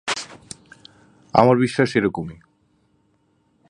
[1.33, 2.37] আমার বিশ্বাস এরকমই।